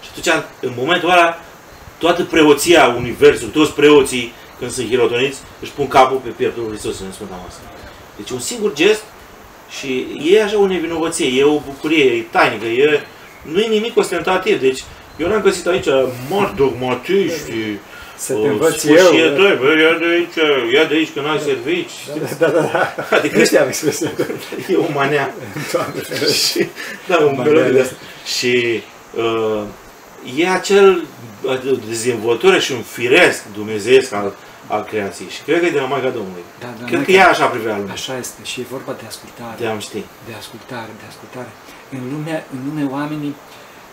[0.01, 1.41] Și atunci, în momentul ăla,
[1.97, 6.99] toată preoția Universului, toți preoții, când sunt hirotoniți, își pun capul pe pieptul lui Hristos
[6.99, 7.59] în Sfânta Masă.
[8.15, 9.03] Deci un singur gest
[9.69, 13.01] și e așa o nevinovăție, e o bucurie, e tainică, e,
[13.41, 14.59] nu e nimic ostentativ.
[14.59, 14.83] Deci
[15.17, 15.87] eu n-am găsit aici
[16.29, 17.51] mari dogmatiști,
[18.17, 18.95] Să o te învăț eu.
[18.95, 20.35] sfârșietări, bă, ia de aici,
[20.73, 21.91] ia de aici că n-ai servici.
[22.39, 22.95] Da, da, da.
[23.17, 24.11] Adică Nu știam expresia.
[24.67, 25.33] e o manea.
[25.71, 26.01] Doamne,
[26.33, 26.67] și,
[27.07, 27.95] da, un Manea melodie de de asta.
[28.37, 28.81] Și
[29.15, 29.63] uh,
[30.37, 31.05] e acel
[31.41, 34.33] uh, dezvoltare și un firesc dumnezeiesc al,
[34.67, 35.29] al creației.
[35.29, 36.43] Și cred că e de la Maica Domnului.
[36.59, 37.93] Da, da, cred că Maica- ea așa privea lumea.
[37.93, 38.39] Așa este.
[38.43, 39.55] Și e vorba de ascultare.
[39.59, 40.03] De am ști.
[40.27, 41.49] de ascultare, de ascultare.
[41.91, 43.35] În lume, în lume oamenii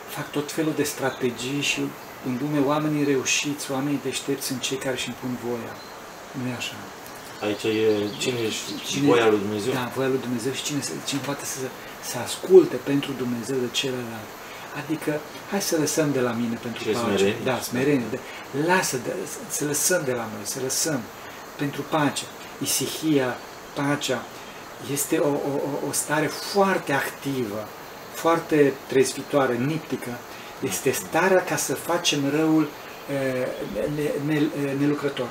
[0.08, 1.80] fac tot felul de strategii și
[2.26, 5.74] în lume oamenii reușiți, oamenii deștepți sunt cei care își impun voia.
[6.42, 6.74] Nu e așa.
[7.42, 9.72] Aici e cine ești Cine- voia lui Dumnezeu.
[9.72, 11.58] Da, voia lui Dumnezeu și cine, să- cine poate să,
[12.10, 14.28] să asculte pentru Dumnezeu de celălalt.
[14.84, 17.04] Adică, hai să lăsăm de la mine pentru Și pace.
[17.04, 17.36] smerenie.
[17.44, 18.06] Da, smerenie.
[18.10, 18.18] De,
[18.66, 19.12] lasă, de,
[19.48, 21.00] să lăsăm de la noi, să lăsăm
[21.56, 22.24] pentru pace.
[22.62, 23.36] Isihia,
[23.74, 24.22] pacea,
[24.92, 27.66] este o, o, o- o stare foarte activă,
[28.14, 30.10] foarte trezvitoare, niptică.
[30.62, 32.68] Este starea ca să facem răul
[33.10, 33.46] e,
[33.96, 35.28] ne, ne, ne, nelucrător.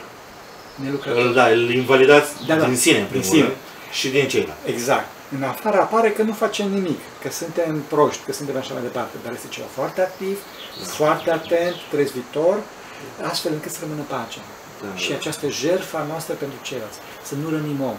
[0.76, 1.26] Nelucrător.
[1.26, 2.66] Îl, da, îl invalidați Da, da.
[2.66, 3.42] din sine, în Din primul sine.
[3.44, 3.56] rând,
[3.92, 4.62] și din ceilalți.
[4.66, 5.08] Exact.
[5.38, 9.16] În afară apare că nu facem nimic, că suntem proști, că suntem așa mai departe,
[9.24, 10.38] dar este ceva foarte activ,
[10.86, 12.58] foarte atent, trezvitor,
[13.22, 14.40] astfel încât să rămână pace.
[14.82, 15.16] Da, Și da.
[15.16, 17.98] această jertfă a noastră pentru ceilalți, să nu rănim om.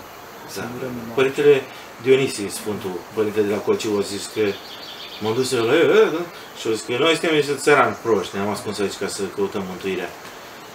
[0.54, 0.66] Să Da.
[0.72, 1.14] nu rănim om.
[1.14, 1.62] Părintele
[2.02, 4.40] Dionisie, Sfântul Părintele de la Colciu, a zis că
[5.22, 6.22] m-am dus la el, eh, da?
[6.58, 9.64] și a zis că noi suntem niște țărani proști, ne-am ascuns aici ca să căutăm
[9.68, 10.10] mântuirea.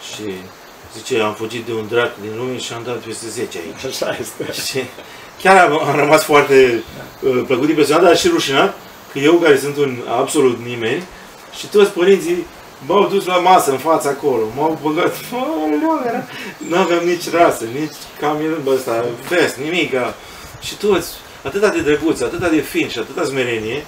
[0.09, 0.23] Și
[0.95, 3.93] zice, am fugit de un drac din lume și am dat peste 10 aici.
[3.93, 4.61] Așa este.
[4.61, 4.79] Și
[5.41, 6.83] chiar am, am rămas foarte
[7.21, 8.77] uh, plăcut impresionat, dar și rușinat
[9.11, 11.03] că eu, care sunt un absolut nimeni,
[11.57, 12.45] și toți părinții
[12.85, 16.23] m-au dus la masă în fața acolo, m-au băgat, Aoleu, era...
[16.67, 19.93] nu aveam nici rasă, nici camionul ăsta, vest, nimic.
[20.59, 21.07] Și toți,
[21.43, 23.85] atâta de drăguți, atâta de fin și atâta smerenie,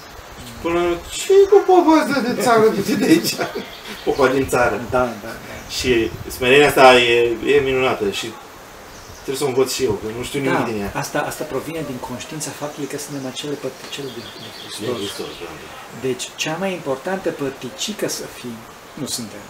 [0.62, 3.34] până ce cu popa asta de țară de de aici?
[4.06, 4.82] Popa din țară.
[4.90, 5.54] Da, da, da.
[5.78, 8.28] Și smerenia asta e, e minunată și
[9.24, 10.92] trebuie să o învăț și eu, că nu știu nimic da din ea.
[10.96, 14.98] asta, asta provine din conștiința faptului că suntem acele părticele de, de E Hristos.
[14.98, 15.50] Hristos, da.
[16.06, 18.56] Deci, cea mai importantă părticică să fim,
[18.94, 19.44] nu suntem,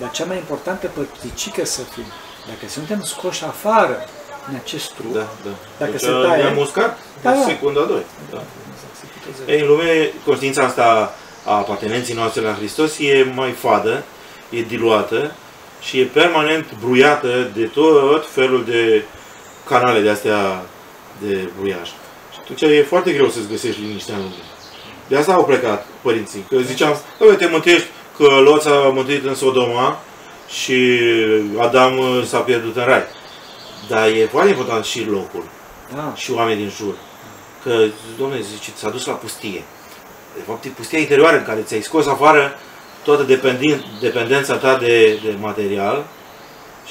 [0.00, 2.08] dar cea mai importantă părticică să fim,
[2.50, 3.96] dacă suntem scoși afară
[4.48, 5.52] în acest trup, Da, da.
[5.78, 7.44] Dacă deci, se taie- Ne-am muscat Da, da, da.
[7.44, 8.02] secunda 2.
[8.30, 8.42] Da.
[9.34, 11.14] Să puteți- Ei, în lume, conștiința asta
[11.44, 14.04] a apartenenții noastre la Hristos e mai fadă,
[14.50, 15.32] e diluată
[15.80, 19.02] și e permanent bruiată de tot felul de
[19.68, 20.62] canale de astea
[21.20, 21.88] de bruiaj.
[22.32, 24.34] Și atunci e foarte greu să-ți găsești liniștea în lume.
[25.08, 26.44] De asta au plecat părinții.
[26.48, 29.98] Că ziceam, "Bă, te mântuiești că Lot s-a mântuit în Sodoma
[30.48, 30.98] și
[31.58, 33.02] Adam uh, s-a pierdut în rai.
[33.88, 35.44] Dar e foarte important și locul
[35.94, 36.94] Da, și oamenii din jur.
[37.62, 37.84] Că,
[38.18, 39.62] domnule, zice, s-a dus la pustie.
[40.36, 42.58] De fapt, e pustia interioară în care ți-ai scos afară
[43.02, 46.06] toată dependin, dependența ta de, de material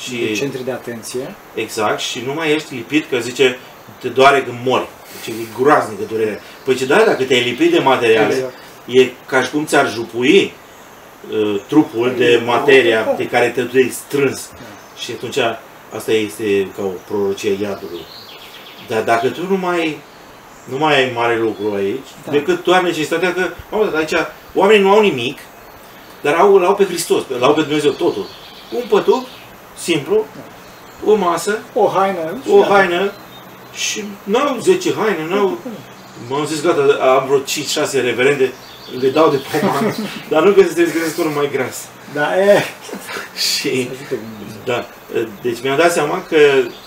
[0.04, 1.36] și de centri de atenție.
[1.54, 3.60] exact și nu mai ești lipit că zice
[4.00, 4.88] te doare când mori.
[5.26, 6.40] Deci e groaznică durerea.
[6.66, 8.54] Păi ce da, dacă te-ai lipit de materiale, Exact.
[8.86, 10.54] e ca și cum ți-ar jupui
[11.32, 14.50] uh, trupul de materia de care te ai strâns.
[14.98, 15.38] Și atunci
[15.96, 18.06] asta este ca o prorocie a iadului.
[18.88, 20.00] Dar dacă tu nu mai,
[20.72, 22.32] nu mai ai mare lucru aici, Da.
[22.32, 22.32] da.
[22.32, 24.14] decât doar necesitatea că, mă, aici
[24.54, 25.38] oamenii nu au nimic,
[26.22, 28.26] dar au, l-au pe Hristos, l-au pe Dumnezeu totul.
[28.76, 29.26] Un pătuc,
[29.78, 30.26] simplu,
[31.06, 32.38] o masă, O haină.
[32.50, 33.12] o haină
[33.74, 35.58] și n-au 10 haine, n-au...
[36.30, 37.40] M-am zis, gata, am vreo
[37.88, 38.52] 5-6 reverende,
[39.00, 39.62] le dau de pe
[40.30, 41.76] dar nu că se trebuie să găsesc unul mai gras.
[42.14, 42.64] Da, e.
[43.36, 44.62] Și, Ajută Dumnezeu.
[44.66, 44.86] da,
[45.42, 46.38] deci mi-am dat seama că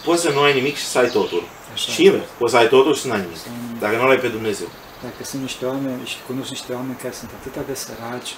[0.04, 1.42] poți să nu ai nimic și să ai totul.
[1.72, 1.92] Așa.
[1.92, 3.38] Și invers, poți să ai totul și să n-ai nimic.
[3.78, 4.68] Dacă nu ai pe Dumnezeu.
[5.02, 8.32] Dacă sunt niște oameni și cunosc niște oameni care sunt atât de săraci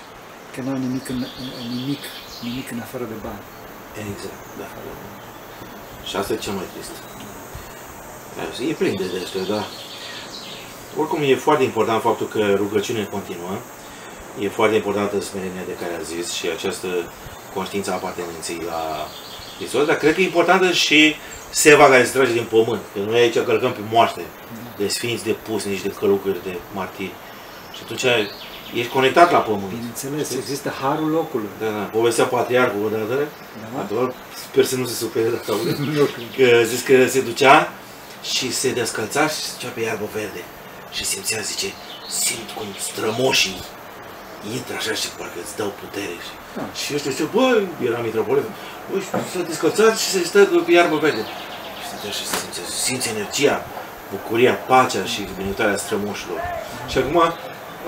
[0.54, 2.02] că nu au nimic în, în- nimic,
[2.42, 3.42] nimic în afară de bani.
[4.10, 4.68] Exact, da.
[6.08, 6.92] Și asta e cel mai trist.
[8.70, 9.62] E plin de ăștia, da.
[11.00, 13.54] Oricum e foarte important faptul că rugăciunea continuă.
[14.40, 16.88] E foarte importantă smerenia de care a zis și această
[17.54, 19.06] conștiință a apartenenței la
[19.56, 21.14] Hristos, dar cred că e importantă și
[21.54, 22.80] seva care se trage din pământ.
[22.92, 24.22] Că noi aici călcăm pe moaște
[24.76, 27.12] de sfinți, de pusnici, de călugări, de martiri.
[27.74, 28.04] Și atunci
[28.74, 29.68] ești conectat la pământ.
[29.68, 31.48] Bineînțeles, există harul locului.
[31.60, 31.82] Da, da.
[31.98, 33.14] Povestea patriarhul odată,
[33.74, 33.80] Da?
[33.80, 34.14] Actual,
[34.48, 35.76] sper să nu se supere dacă aude.
[35.98, 36.50] Nu cred.
[36.50, 37.72] Că zis că se ducea
[38.22, 40.42] și se descălța și se ducea pe iarbă verde.
[40.92, 41.66] Și simțea, zice,
[42.08, 43.60] simt cum strămoșii
[44.54, 46.16] intră așa și parcă îți dau putere.
[46.26, 46.64] Și, Da.
[46.80, 48.42] și eu știu ce, bă, era mitropolit,
[48.90, 51.22] bă, și s-a descălțat și se stă pe iarbă verde.
[52.10, 53.66] Și stătea și simțea, simți energia,
[54.10, 56.38] bucuria, pacea și binecuvântarea strămoșilor.
[56.88, 57.22] Și acum,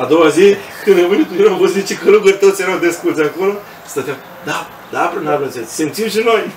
[0.02, 3.52] a doua zi, când am venit, eu am văzut ce călugări toți erau desculți acolo,
[3.86, 6.50] stăteam, da, da, prin arbre, simțim și noi.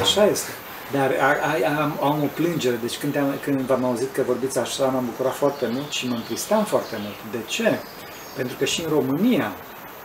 [0.00, 0.48] Așa este.
[0.92, 4.58] Dar a- a- am, am o plângere, deci când, am, când v-am auzit că vorbiți
[4.58, 7.14] așa, m-am bucurat foarte mult și mă întristam foarte mult.
[7.30, 7.78] De ce?
[8.36, 9.52] Pentru că și în România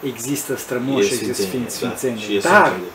[0.03, 2.23] există strămoși, E există sfințenie, sfinți, da, sfințenie.
[2.25, 2.91] și e dar, sfințenie.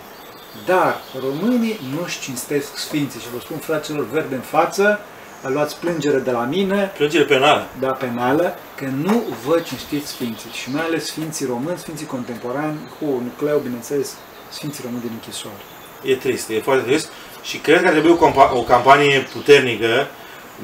[0.67, 5.01] Dar românii nu-și cinstesc sfinții și vă spun fraților verde în față,
[5.43, 7.67] luați plângere de la mine, Plângere penală.
[7.79, 13.05] da, penală, că nu vă cinstiți sfinții și mai ales sfinții români, sfinții contemporani, cu
[13.05, 14.15] nucleu, bineînțeles,
[14.51, 15.57] sfinții români din închisoare.
[16.03, 17.09] E trist, e foarte trist.
[17.43, 20.07] Și cred că ar trebui o, campa- o campanie puternică,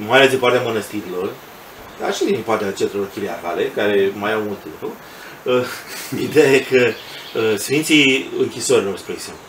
[0.07, 1.31] mai ales din partea mănăstirilor,
[2.01, 4.97] dar și din partea centrelor chiliarhale, care mai au multe de făcut.
[5.43, 6.87] Uh, ideea e că
[7.35, 9.43] uh, Sfinții închisorilor, spre exemplu,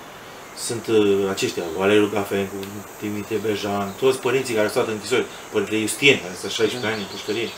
[0.58, 2.56] sunt uh, aceștia, Valeriu Gafencu,
[3.02, 6.91] Dimitrie Bejan, toți părinții care au stat în închisori, Părintele Justien, care a stat 16
[6.91, 7.50] ani în pușcărie.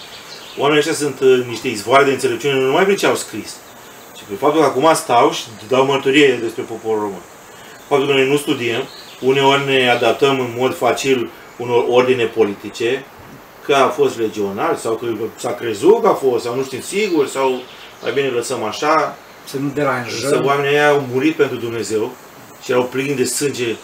[0.58, 3.56] Oamenii ăștia sunt uh, niște izvoare de înțelepciune, nu numai prin ce au scris,
[4.16, 7.24] ci prin faptul că acum stau și dau mărturie despre poporul român.
[7.88, 8.84] Faptul că noi nu studiem,
[9.22, 13.06] uneori ne adaptăm în mod facil unor ordine politice,
[13.66, 17.28] că a fost legionar sau că s-a crezut că a fost, sau nu știm sigur,
[17.28, 17.62] sau
[18.02, 20.46] mai bine lăsăm așa, Să nu Însă deranjăm.
[20.46, 22.12] oamenii ăia au murit pentru Dumnezeu
[22.64, 23.76] și erau plini de sânge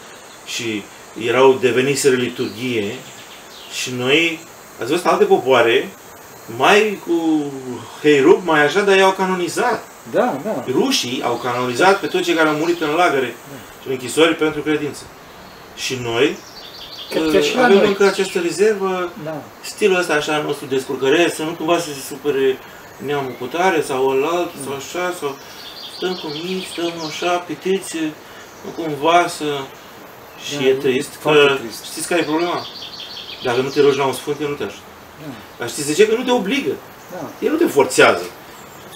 [0.46, 0.82] și
[1.26, 2.94] erau deveniseră liturghie
[3.72, 4.40] și noi,
[4.80, 5.88] ați văzut alte popoare,
[6.56, 7.44] mai cu
[8.02, 9.84] heirup, mai așa, dar i-au canonizat.
[10.10, 10.64] Da, da.
[10.72, 13.34] Rușii au canonizat pe toți cei care au murit în lagăre
[13.80, 15.02] și în închisori pentru credință.
[15.76, 16.36] Și noi
[17.10, 17.86] Cred că uh, și la avem noi.
[17.86, 19.42] încă această rezervă da.
[19.62, 22.58] stilul ăsta așa al nostru descurcăresc, să nu cumva să se supere
[23.06, 25.36] neamul cu tare sau ălalt sau așa, sau
[25.96, 27.96] stăm cu mici, stăm așa, pitiți,
[28.64, 29.44] nu cumva să...
[30.46, 31.84] Și Da, e trist, foarte că trist.
[31.84, 32.66] știți care e problema?
[33.44, 34.80] Dacă nu te rogi la un sfânt, el nu te ajută.
[35.22, 35.32] Da.
[35.58, 36.08] Dar știți de ce?
[36.08, 36.72] Că nu te obligă.
[37.12, 37.28] Da.
[37.46, 38.22] El nu te forțează.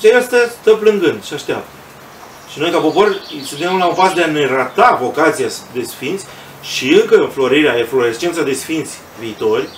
[0.00, 1.68] Și el stă, stă plângând și așteaptă.
[2.52, 6.24] Și noi ca popor suntem la un pas de a ne rata vocația de sfinți
[6.62, 9.68] și încă înflorirea, eflorescența de sfinți viitori,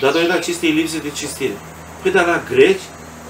[0.00, 1.56] datorită acestei lipse de cistire.
[2.02, 2.80] Păi dar la greci,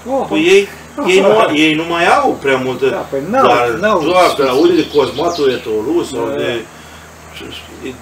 [0.07, 0.67] Oh, păi ei,
[1.07, 4.01] ei, nu, ei nu mai au prea multă, Da, păi n-au, doar, n-au.
[4.03, 6.61] doar că aude de Cosmatul Etolus sau Da, de...
[7.35, 7.93] Și, și-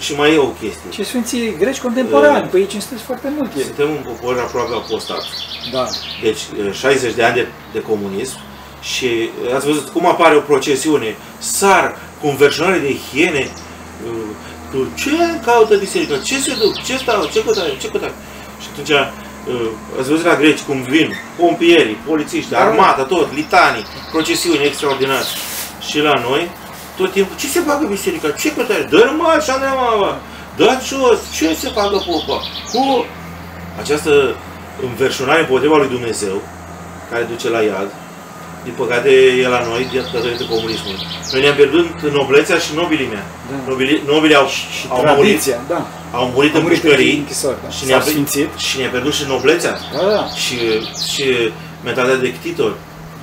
[0.00, 0.90] și mai e o chestie.
[0.90, 2.46] Și Sfinții greci contemporani, Da.
[2.50, 3.62] păi ei cinstesc foarte mult ei.
[3.62, 5.24] Suntem un popor aproape apostat.
[5.72, 5.86] Da.
[6.22, 6.38] Deci
[6.72, 8.36] 60 de ani de, de comunism
[8.80, 9.06] și
[9.46, 13.50] uh, ați văzut cum apare o procesiune, sar cu înverșunare de hiene,
[14.06, 14.18] uh,
[14.70, 15.10] tu, ce
[15.44, 18.12] caută biserica, ce se duc, ce stau, ce căutare, ce căutare.
[18.60, 19.08] Și atunci uh,
[19.98, 22.58] ați văzut la greci cum vin pompierii, polițiști, Da.
[22.60, 25.24] armata, tot, litanii, procesiuni extraordinare.
[25.88, 26.50] Și la noi,
[26.96, 30.20] tot timpul, ce se bagă biserica, ce căutare, dă mă, așa ne mama,
[30.56, 33.04] dă jos, ce se bagă popa, cu
[33.80, 34.36] această
[34.82, 36.42] înverșunare împotriva lui Dumnezeu,
[37.10, 37.90] care duce la iad,
[38.64, 39.10] din păcate
[39.44, 41.00] e la noi de- datorită comunismului.
[41.32, 41.86] Noi ne-am pierdut
[42.18, 43.24] noblețea și nobilimea.
[43.50, 43.56] Da.
[43.70, 45.80] Nobili, nobilii au, Și au, murit, tradiția, da.
[46.12, 47.70] au murit în Au murit în pușcării închisori, da.
[47.70, 48.48] și S-au ne-a, sfințit.
[48.66, 50.22] și ne-a pierdut și noblețea Da, da.
[50.42, 50.56] și,
[51.12, 51.24] și
[51.86, 52.72] mentalitatea de ctitor.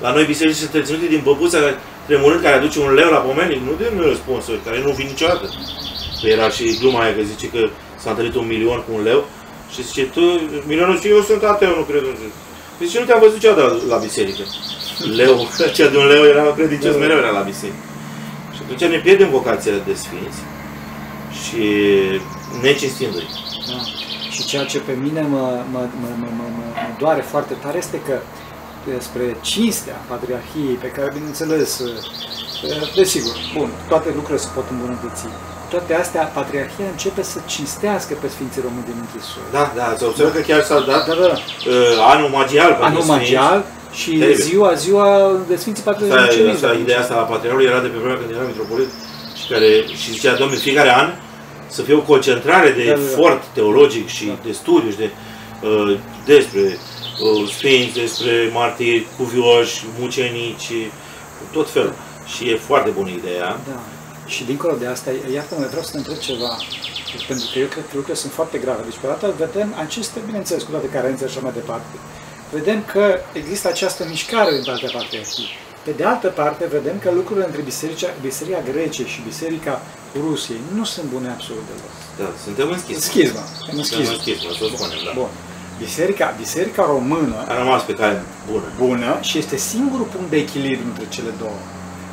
[0.01, 3.59] La noi biserici sunt întreținute din băbuța care, tremurând care aduce un leu la pomenic,
[3.67, 5.45] nu din uh, sponsori, care nu vin niciodată.
[6.21, 7.61] Că era și gluma aia că zice că
[8.01, 9.19] s-a întâlnit un milion cu un leu
[9.73, 10.21] și zice, tu,
[10.71, 12.31] milionul și eu sunt ateu, nu cred în Dumnezeu.
[12.77, 14.43] Păi zice, nu te-am văzut niciodată la biserică.
[15.15, 17.77] Leu, cea de un leu era credincios, mereu era la biserică.
[18.55, 20.39] Și atunci ne pierdem vocația de sfinți
[21.41, 21.63] și
[22.61, 23.23] necinstind-i.
[23.67, 23.79] Da.
[24.31, 27.77] Și ceea ce pe mine mă, mă, mă, mă, mă, mă, mă doare foarte tare
[27.77, 28.19] este că
[28.91, 31.87] despre cinstea Patriarhiei, pe care, bineînțeles, eh,
[32.95, 35.23] desigur, bun, toate lucrurile se pot îmbunătăți.
[35.69, 39.45] Toate astea, Patriarhia începe să cinstească pe Sfinții Români din închisori.
[39.51, 41.37] Da, da, ați observat că chiar s-a dat Da, da, da.
[41.37, 43.17] uh, anul magial pentru Anul sfinți.
[43.17, 43.57] magial
[44.01, 44.43] și Terribil.
[44.43, 46.65] ziua, ziua de Sfinții Patriarhi Asta, Cimizi.
[46.65, 48.89] asta, ideea asta a patriarhului era de pe vremea când era mitropolit
[49.39, 49.67] și care
[50.01, 51.07] și zicea, domnule, fiecare an
[51.67, 53.03] să fie o concentrare de Da, da, da.
[53.11, 54.37] efort teologic și Da.
[54.45, 55.09] de studiu și de
[55.61, 56.61] uh, despre
[57.25, 60.71] uh, sfinți, despre martiri, cuvioși, mucenici,
[61.51, 61.93] tot felul.
[62.33, 63.49] Și e foarte bună ideea.
[63.71, 63.79] Da.
[64.33, 66.51] Și dincolo de asta, iată-mă, vreau să te întreb ceva,
[67.27, 68.81] pentru că eu cred că lucrurile sunt foarte grave.
[68.89, 71.93] Deci, pe dată, vedem aceste, bineînțeles, cu toate carențele și așa mai departe,
[72.57, 73.03] vedem că
[73.41, 75.49] există această mișcare din partea patriarhiei.
[75.85, 79.81] Pe de altă parte, vedem că lucrurile între biserica, biserica grece și biserica
[80.25, 81.93] Rusiei nu sunt bune absolut deloc.
[82.19, 83.01] Da, suntem în schismă.
[83.01, 83.39] În schismă.
[83.71, 84.13] În Suntem schismă.
[84.13, 85.11] în schismă, să o spunem, da.
[85.21, 85.29] Bun.
[85.85, 88.67] Biserica, biserica română A rămas pe cale bună.
[88.77, 91.59] bună și este singurul punct de echilibru între cele două.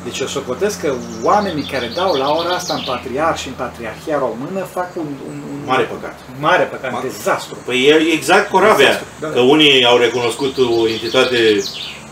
[0.03, 4.17] Deci eu socotesc că oamenii care dau la ora asta în patriarh și în patriarhia
[4.17, 6.19] română fac un, un, un Mare păcat.
[6.39, 7.57] mare păcat, un Ma- dezastru.
[7.65, 9.27] Păi e exact Corabia, Da.
[9.29, 11.37] că unii au recunoscut o entitate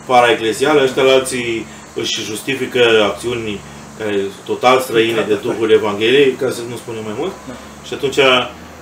[0.05, 3.59] paraeclesială, ăștia la alții își justifică acțiuni
[3.97, 7.53] care sunt total străine de Duhul Evangheliei, ca să nu spunem mai mult, Da.
[7.87, 8.19] și atunci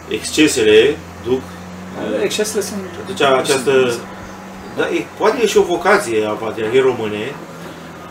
[0.08, 1.42] excesele duc,
[2.24, 2.80] Excesele sunt...
[3.04, 3.94] atunci această,
[4.78, 7.36] da, e, poate e și o vocație a Patriarhiei Române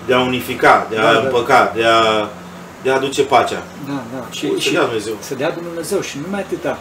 [0.07, 1.19] de a unifica, de a Da, da.
[1.19, 2.29] împăca, de a,
[2.83, 3.62] de a aduce pacea.
[3.88, 4.27] Da, da.
[4.31, 5.15] Și, Să și dea Dumnezeu.
[5.21, 6.79] să dea Dumnezeu și numai atâta.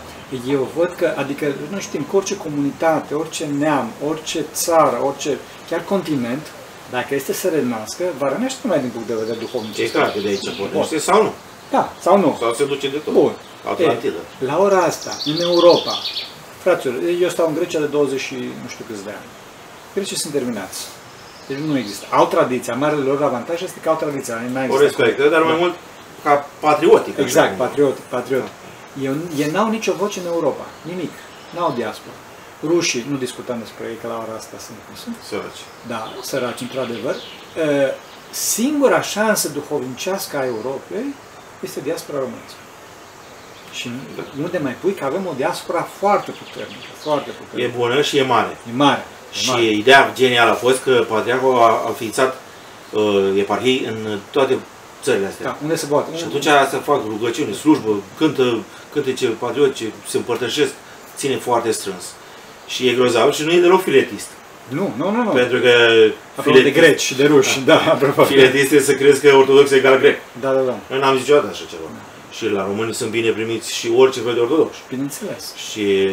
[0.49, 5.37] Eu văd că, adică, nu știm, că orice comunitate, orice neam, orice țară, orice,
[5.69, 6.47] chiar continent,
[6.91, 9.91] dacă este să renască, va renaște numai din punct de vedere E duhovnicesc.
[9.91, 11.31] clar că de aici pornește sau nu.
[11.71, 12.37] Da, sau nu.
[12.39, 13.13] Sau se duce de tot.
[13.13, 13.31] Bun.
[13.71, 14.15] Atlantidă.
[14.41, 15.93] E, la ora asta, în Europa,
[16.63, 19.25] fraților, eu stau în Grecia de 20 și nu știu câți de ani.
[19.93, 20.79] Grecii sunt terminați.
[21.51, 22.05] Deci nu există.
[22.09, 22.73] Au tradiția.
[22.73, 24.35] Marele lor avantaj este că au tradiția.
[24.53, 24.81] N-a O existat.
[24.81, 25.75] respectă, dar mai mult
[26.23, 27.13] ca patriotic.
[27.13, 27.63] așa Exact, cumva.
[27.65, 28.47] patriot, patriot.
[29.01, 30.65] Eu, ei n-au nicio voce în Europa.
[30.81, 31.11] Nimic.
[31.55, 32.15] N-au diaspora.
[32.63, 35.15] Rușii, nu discutăm despre ei, că la ora asta sunt cum sunt.
[35.29, 35.61] Săraci.
[35.87, 37.15] Da, săraci, într-adevăr.
[37.15, 37.93] E,
[38.31, 41.05] Singura șansă duhovnicească a Europei
[41.59, 42.57] este diaspora românească.
[43.71, 43.89] Și
[44.43, 47.77] unde mai pui că avem o diaspora foarte puternică, foarte E puternică.
[47.77, 48.57] bună și e mare.
[48.69, 49.03] E mare.
[49.31, 49.63] E Și mare.
[49.63, 52.41] ideea genială a fost că Patriarhul a a înființat
[52.91, 54.57] uh, eparhii în toate
[55.03, 55.45] țările astea.
[55.45, 56.17] Da, unde se poate.
[56.17, 58.57] Și atunci să fac rugăciune, slujbă, cântă
[58.93, 60.71] cântece patriotice, se împărtășesc,
[61.15, 62.03] ține foarte strâns.
[62.67, 64.27] Și e grozav și nu e deloc filetist.
[64.67, 65.23] Nu, nu, nu.
[65.23, 65.29] nu.
[65.29, 65.69] Pentru că
[66.35, 68.23] Apropo de greci și de ruși, da, apropo.
[68.23, 70.17] filetist este să crezi că ortodox e egal grec.
[70.41, 70.75] Da, da, da.
[70.89, 71.81] Noi n-am zis niciodată așa ceva.
[72.31, 74.79] Și la români sunt bine primiți și orice fel de ortodoxi.
[74.89, 75.53] Bineînțeles.
[75.71, 76.09] Și,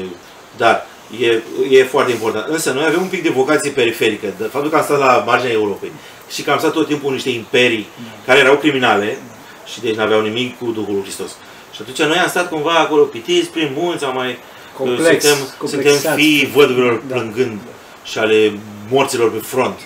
[0.56, 0.86] dar
[1.20, 2.46] e, e foarte important.
[2.48, 4.26] Însă noi avem un pic de vocație periferică.
[4.38, 5.92] De faptul că am stat la marginea Europei
[6.30, 7.86] și că am stat tot timpul în niște imperii
[8.26, 9.18] care erau criminale
[9.66, 11.30] și deci n-aveau nimic cu Duhul lui Hristos.
[11.74, 14.38] Și atunci noi am stat cumva acolo pitiți prin munți, am mai...
[14.76, 16.20] Complex, suntem, suntem complexați.
[16.20, 17.14] fii văduvilor Da.
[17.14, 17.58] plângând
[18.04, 18.58] și ale
[18.90, 19.78] morților pe front.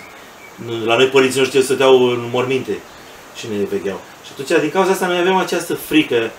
[0.85, 2.77] La noi părinții noștri stăteau în morminte
[3.35, 4.01] și ne vegheau.
[4.25, 6.31] Și atunci, din cauza asta, noi avem această frică.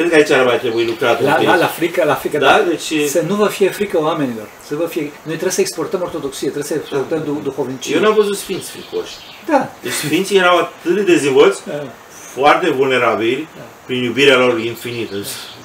[0.00, 1.46] Cred că aici ar mai trebui lucrat un La, pic.
[1.48, 4.48] la, la frică, la frică, Da, deci- Să nu vă fie frică oamenilor.
[4.68, 5.00] Să vă fie...
[5.02, 7.94] Noi trebuie să exportăm ortodoxie, trebuie să exportăm du- duhovnicie.
[7.96, 9.12] Eu n-am văzut sfinți fricoși.
[9.48, 9.68] Da.
[9.82, 11.84] Deci sfinții erau atât de dezvolți, Da.
[12.08, 13.48] foarte vulnerabili,
[13.86, 15.14] prin iubirea lor infinită,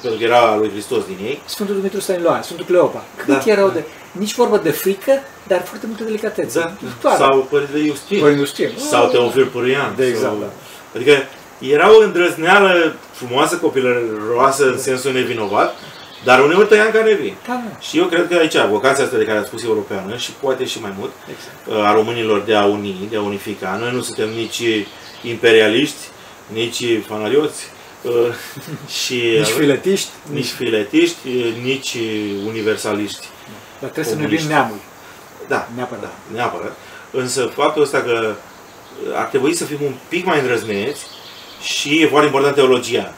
[0.02, 1.40] pentru că era a lui Hristos din ei.
[1.44, 3.04] Sfântul Dumitru Staniloan, Sfântul Cleopa.
[3.16, 3.50] Cât Da.
[3.52, 3.84] erau de...
[4.12, 5.12] Nici vorbă de frică,
[5.46, 6.74] dar foarte multă delicatețe.
[7.00, 7.16] Toată.
[7.16, 8.18] Sau Părintele Iustin.
[8.20, 8.70] Părinte Iustin.
[8.90, 9.92] Sau Teofil Pârâian.
[9.96, 10.36] De exact, sau...
[10.40, 10.46] da.
[10.94, 11.12] Adică
[11.58, 15.74] erau îndrăzneală, frumoasă, copilăroasă în sensul nevinovat,
[16.24, 17.34] dar uneori tăia în carne vie.
[17.46, 17.78] Da, da.
[17.80, 20.80] Și eu cred că aici, vocația asta de care ați spus europeană și poate și
[20.80, 21.86] mai mult, Exact.
[21.86, 23.76] a românilor de a uni, de a unifica.
[23.80, 24.62] Noi nu suntem nici
[25.22, 25.96] imperialiști,
[26.52, 27.62] nici fanalioți
[28.02, 28.12] uh,
[29.02, 31.28] și Nici filetiști, nici filetiști,
[31.62, 31.96] nici
[32.46, 33.26] universaliști.
[33.80, 34.44] dar trebuie să ne comuniști.
[34.44, 34.78] iubim neamul.
[35.48, 36.02] Da, Neapărat.
[36.02, 36.76] Da, neapărat.
[37.10, 38.34] Însă faptul ăsta că
[39.14, 41.06] ar trebui să fim un pic mai îndrăzneți
[41.62, 43.14] și e foarte important teologia.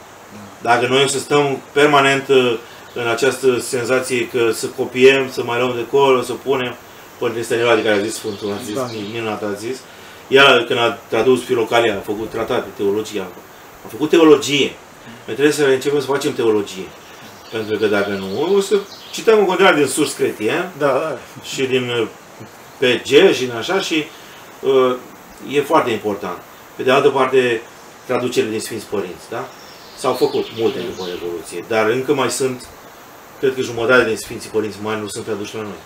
[0.61, 2.57] Dacă noi o să stăm permanent uh,
[2.93, 6.75] în această senzație că să copiem, să mai luăm de acolo, să punem,
[7.17, 8.89] Părintele Stăniloade care a zis Sfântul, a zis, Da.
[9.11, 9.77] minunat a zis,
[10.27, 13.27] el când a tradus Filocalia, a făcut tratate, teologia,
[13.85, 14.71] a făcut teologie.
[15.25, 16.87] Noi trebuie să începem să facem teologie.
[17.51, 18.75] Pentru că dacă nu, o să
[19.11, 21.17] cităm în continuare din sus cretien, Da, da.
[21.43, 22.07] și din uh,
[22.77, 24.03] PG și din așa și
[24.59, 24.95] uh,
[25.51, 26.37] e foarte important.
[26.75, 27.61] Pe de altă parte,
[28.09, 29.43] traducerile din Sfinți Părinți, da?
[30.01, 32.67] S-au făcut multe după Revoluție, dar încă mai sunt,
[33.39, 35.81] cred că jumătate din Sfinții Părinți mai nu sunt traduși la noi.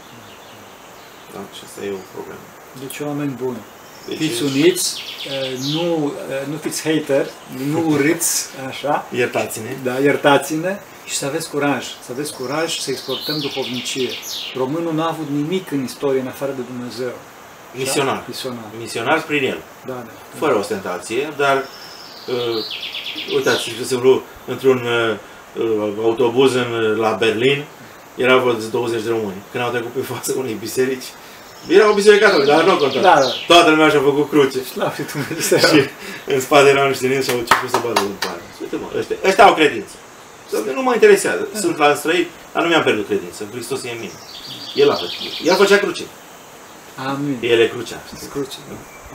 [1.33, 1.39] Da?
[1.55, 2.43] Și asta e o problemă.
[2.83, 3.61] Deci oameni buni.
[4.07, 7.25] Deci, Fiți uniți, eh, nu, eh, nu fiți hater,
[7.71, 9.71] nu urâți, așa, Iertați-ne.
[9.83, 14.09] da, iertați-ne și să aveți curaj, să aveți curaj să exportăm duhovnicie.
[14.55, 17.11] Românul n-a avut nimic în istorie în afară de Dumnezeu.
[17.75, 18.15] Misionar.
[18.15, 18.23] Da?
[18.27, 18.63] Misionar.
[18.79, 19.61] Misionar prin el.
[19.85, 20.11] Da, da.
[20.37, 21.65] Fără ostentație, dar
[22.27, 27.63] uh, uitați, de exemplu, într-un uh, uh, autobuz în, la Berlin,
[28.15, 29.41] erau vreo 20 de români.
[29.51, 31.09] Când au trecut pe fața unei biserici,
[31.67, 32.99] era o biserică catolică, dar nu conta.
[33.01, 33.27] Da, da.
[33.47, 34.63] Toată lumea și-a făcut cruce.
[34.63, 35.57] Slavă Dumnezeu.
[35.57, 35.89] Și
[36.25, 38.41] în spate erau niște neni și au început să bată în pare.
[38.61, 39.93] Uite mă, ăștia, ăștia au credință.
[40.49, 41.47] Să nu mă interesează.
[41.53, 43.47] Sunt la străini, dar nu mi-am pierdut credință.
[43.51, 44.17] Hristos e în mine.
[44.75, 45.13] El a făcut.
[45.43, 46.03] El făcea cruce.
[47.07, 47.37] Amin.
[47.41, 48.01] El e crucea.
[48.31, 48.57] Cruce.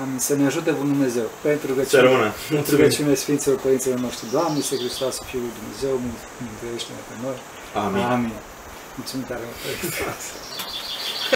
[0.02, 0.18] Amin.
[0.18, 1.28] Să ne ajute Bunul Dumnezeu.
[1.42, 2.32] Pentru că Să rămână.
[2.50, 6.00] Pentru rugăciune Sfinților Părinților noștri, Doamne, Iisuse Hristos, Fiul lui Dumnezeu,
[6.44, 7.36] mântuiește-ne pe noi.
[7.84, 8.02] Amin.
[8.14, 8.32] Amin.
[8.96, 9.58] Mulțumim tare mult.